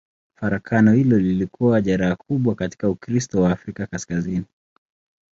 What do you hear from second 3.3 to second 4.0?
wa Afrika